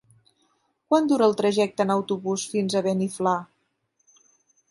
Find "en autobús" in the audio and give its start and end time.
1.85-2.47